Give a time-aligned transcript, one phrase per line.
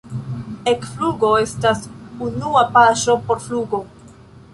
[0.69, 1.83] Ekflugo estas
[2.29, 3.83] unua paŝo por flugo.